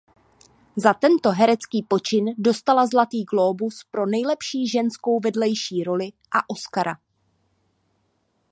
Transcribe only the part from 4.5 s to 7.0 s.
ženskou vedlejší roli a Oskara.